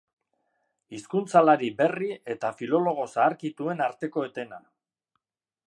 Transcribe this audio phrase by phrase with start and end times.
[0.97, 4.59] Hizkuntzalari berri eta filologo zaharkituen arteko etena.